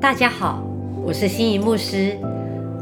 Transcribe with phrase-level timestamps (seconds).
[0.00, 0.64] 大家好，
[1.04, 2.18] 我是心仪牧师，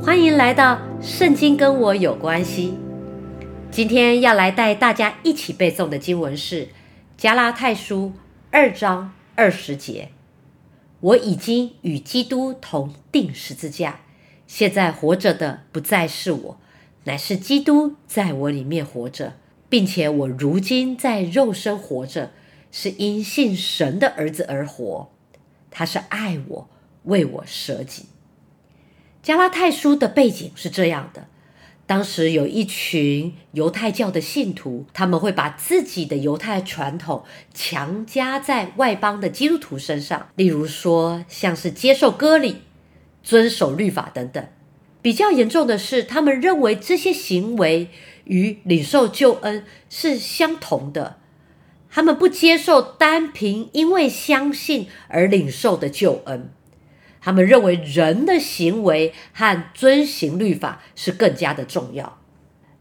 [0.01, 2.69] 欢迎来到《圣经跟我有关系》。
[3.73, 6.67] 今天要来带大家一起背诵的经文是
[7.17, 8.13] 《加拉太书》
[8.53, 10.11] 二章二十节。
[11.01, 13.99] 我已经与基督同定十字架，
[14.47, 16.61] 现在活着的不再是我，
[17.03, 19.33] 乃是基督在我里面活着，
[19.69, 22.31] 并且我如今在肉身活着，
[22.71, 25.11] 是因信神的儿子而活。
[25.73, 26.69] 他是爱我。
[27.05, 28.07] 为我舍己。
[29.23, 31.27] 加拉太书的背景是这样的：
[31.87, 42.63] 当时有一群犹太教的信徒，他们会把自己的犹太传统强加在外邦的基督徒身上，例如说像是接受割礼、
[43.23, 44.47] 遵守律法等等。
[45.01, 47.89] 比较严重的是，他们认为这些行为
[48.25, 51.19] 与领受救恩是相同的，
[51.91, 56.51] 他们不接受单凭因为相信而领受的救恩。
[57.29, 62.23] 他们认为人的行为和遵行律法是更加的重要，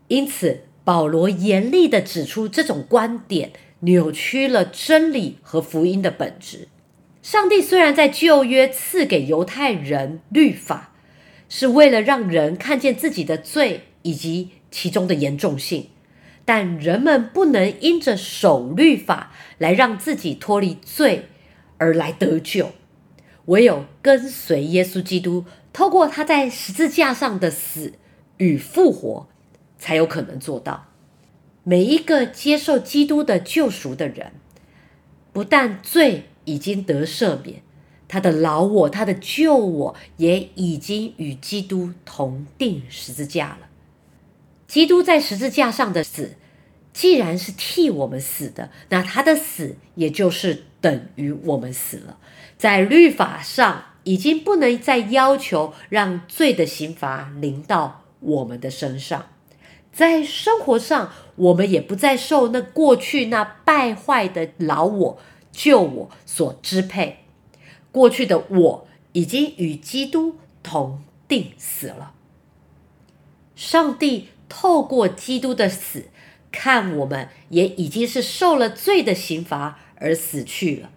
[0.08, 6.70] 因此保罗严厉的指出，这种观点扭曲了真理和福音的本质。
[7.22, 10.94] 上帝虽然在旧约赐给犹太人律法，
[11.50, 15.90] 是为了让人看见自己的罪以及其中的严重性，
[16.46, 21.26] 但人们不能因着守律法来让自己脱离罪
[21.78, 22.72] 而来得救。
[23.48, 27.94] 唯有跟随耶稣基督，透过他在十字架上的死
[28.38, 29.28] 与复活，
[29.78, 30.88] 才有可能做到。
[31.64, 34.32] 每一个接受基督的救赎的人，
[35.34, 37.62] 不但罪已经得赦免，
[38.08, 43.68] 他的老我、他的旧我也已经与基督同定十字架了。
[44.66, 46.36] 基督在十字架上的死，
[46.98, 52.18] 既然是替我们死的，那他的死也就是等于我们死了。
[52.58, 59.28] 在律法上，已经不能再要求让罪的刑罚临到我们的身上；
[59.94, 65.20] 在生活上，我们也不再受那过去那败坏的老我、
[65.52, 67.20] 旧我所支配。
[67.92, 72.14] 过去的我已经与基督同定死了。
[73.56, 76.06] 上帝透过基督的死，
[76.60, 80.90] 看我们也已经是受了罪的刑罚而死去了。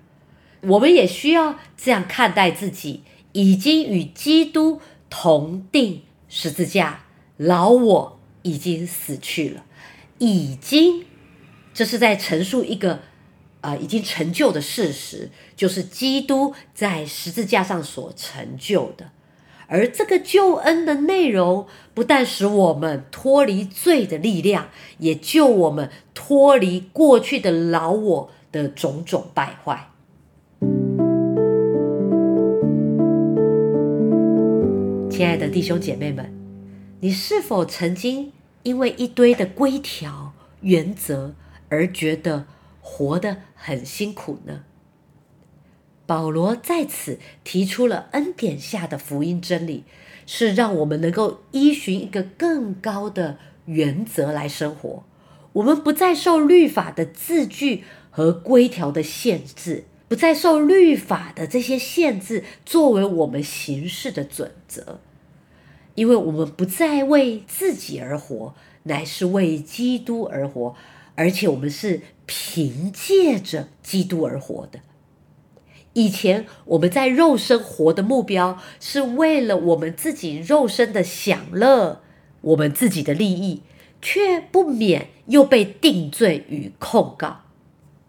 [0.62, 7.04] 我们也需要这样看待自己，已经与基督同定十字架，
[7.36, 9.66] 老我已经死去了，
[10.18, 11.04] 已经，
[11.74, 13.00] 这是在陈述一个，
[13.60, 19.10] 呃，已经成就的事实，就是基督在十字架上所成就的，
[19.72, 24.66] 而这个救恩的内容，不但使我们脱离罪的力量，
[24.98, 29.90] 也救我们脱离过去的老我的种种败坏。
[35.08, 36.34] 亲爱的弟兄姐妹们，
[36.98, 38.32] 你是否曾经
[38.64, 40.32] 因为一堆的规条、
[40.62, 41.34] 原则
[41.68, 42.46] 而觉得
[42.80, 44.64] 活得很辛苦呢？
[46.10, 49.84] 保罗在此提出了恩典下的福音真理，
[50.26, 55.04] 是让我们能够依循一个更高的原则来生活。
[55.52, 64.98] 我们不再受律法的字句和规条的限制，不再受律法的这些限制作为我们行事的准则。
[65.94, 70.74] 因为我们不再为自己而活，乃是为基督而活，
[71.14, 74.80] 而且我们是凭借着基督而活的。
[75.92, 82.00] 以前我们在肉身活的目标，是为了我们自己肉身的享乐，
[82.40, 83.62] 我们自己的利益，
[84.00, 87.40] 却不免又被定罪与控告。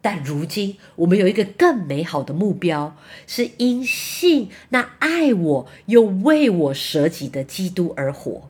[0.04, 2.96] 但如今，我们有一个更美好的目标，
[3.28, 8.50] 是因信那爱我又为我舍己的基督而活。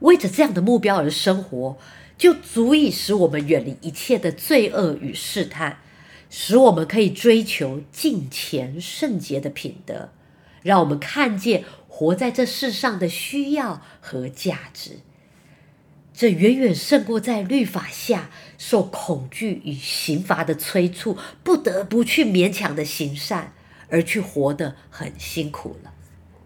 [0.00, 1.76] 为着这样的目标而生活，
[2.16, 5.78] 就足以使我们远离一切的罪恶与试探，
[6.30, 10.10] 使我们可以追求敬虔圣洁的品德，
[10.62, 15.00] 让我们看见活在这世上的需要和价值。
[16.12, 23.52] 这远远胜过在律法下受恐惧与刑罚的催促，不得不去勉强的行善，
[23.88, 25.92] 而去活得很辛苦了。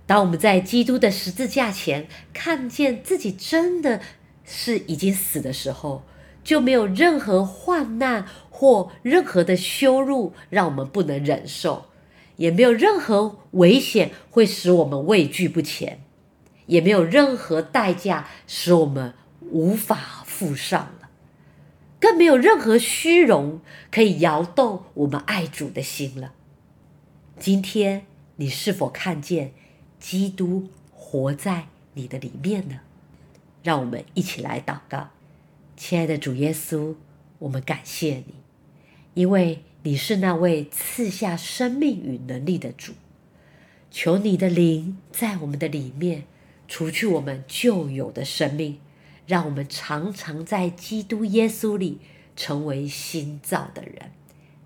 [0.05, 4.03] 当我们在基督的十字架前看见自己真的
[4.45, 6.05] 是已经死的时候，
[6.45, 8.27] 就没有任何患难
[8.63, 11.87] 或任何的羞辱让我们不能忍受，
[12.37, 15.99] 也没有任何危险会使我们畏惧不前，
[16.67, 19.15] 也没有任何代价使我们。
[19.51, 21.11] 无法负上了，
[22.01, 23.61] 更没有任何虚荣
[23.91, 26.33] 可以摇动我们爱主的心了。
[27.39, 28.07] 今天
[28.37, 29.53] 你是否看见
[29.99, 32.81] 基督活在你的里面呢？
[33.63, 35.11] 让我们一起来祷告，
[35.77, 36.95] 亲爱的主耶稣，
[37.41, 38.37] 我们感谢你，
[39.15, 42.93] 因为你是那位赐下生命与能力的主。
[43.91, 46.25] 求你的灵在我们的里面，
[46.67, 48.79] 除去我们旧有的生命，
[49.27, 51.99] 让我们常常在基督耶稣里
[52.35, 54.13] 成为新造的人，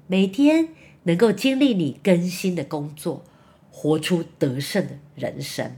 [0.06, 0.69] 每天
[1.02, 3.25] 能够经历你更新的工作，
[3.72, 5.76] 活出得胜的人生。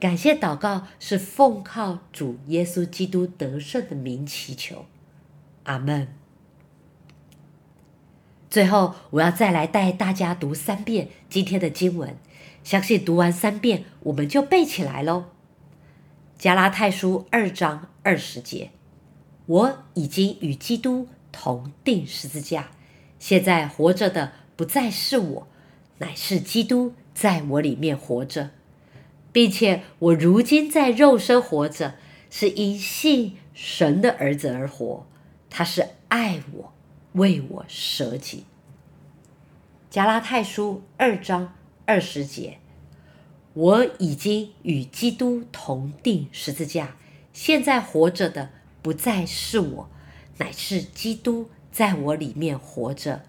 [0.00, 4.86] 感谢祷告是奉靠主耶稣基督得胜的名祈求，
[5.64, 6.08] 阿门。
[8.54, 12.16] 最后，我要再来带大家读三遍今天的经文，
[12.62, 15.24] 相信读完三遍，我们就背起来喽。
[16.38, 18.70] 加拉太书二章二十节：
[19.46, 22.68] 我已经与基督同定十字架，
[23.18, 25.48] 现在活着的不再是我，
[25.98, 28.50] 乃是基督在我里面活着。
[29.32, 31.96] 并且我如今在肉身活着，
[32.30, 35.08] 是因信神的儿子而活。
[35.50, 36.72] 他是爱我，
[37.14, 38.44] 为我舍己。
[39.90, 42.58] 加拉太书二章二十节：
[43.52, 46.96] 我已经与基督同定十字架，
[47.32, 48.50] 现在活着的
[48.82, 49.88] 不再是我，
[50.38, 53.22] 乃是基督在我里面活着。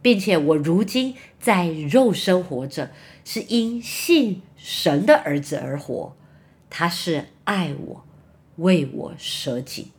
[0.00, 2.90] 并且我如今在肉身活着，
[3.24, 6.14] 是因信神的儿子而活。
[6.68, 8.04] 他是爱我，
[8.56, 9.92] 为我舍己。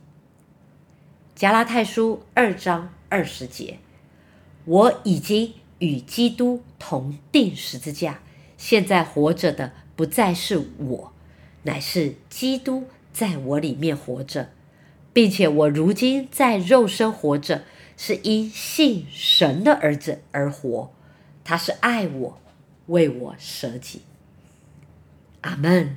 [1.36, 3.78] 加拉太书二章二十节：
[4.64, 8.20] 我已经与基督同定十字架，
[8.56, 11.12] 现在活着的不再是我，
[11.64, 14.48] 乃是基督在我里面活着，
[15.12, 17.62] 并且我如今在肉身活着。
[17.98, 20.92] 是因信神的儿子而活，
[21.44, 22.38] 他是爱我，
[22.88, 24.02] 为我舍己。
[25.40, 25.96] 阿门。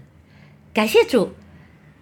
[0.74, 1.34] 感谢主，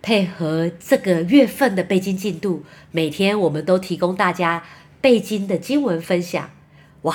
[0.07, 4.63] 配合这个月份的背经进度，每天我们都提供大家
[5.01, 6.49] 背经的经文分享。
[7.01, 7.13] 哇，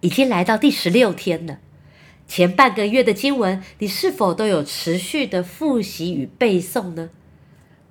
[0.00, 1.58] 已经来到第十六天了。
[2.26, 7.10] 前半个月的经文，你是否都有持续的复习与背诵呢？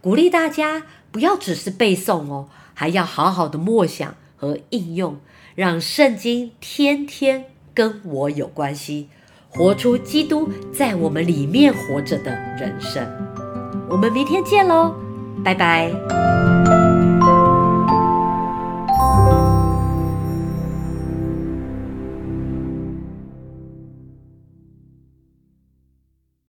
[0.01, 2.49] 鼓励大家不要只是背诵哦。
[2.73, 5.19] 还要好好的默想和应用，
[5.53, 7.45] 让圣经天天
[7.75, 9.09] 跟我有关系，
[9.49, 13.22] 活出基督在我们里面活着的人生。
[13.93, 14.91] 我们明天见喽，
[15.43, 15.91] 拜拜。